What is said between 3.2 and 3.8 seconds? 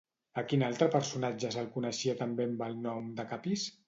de Capis?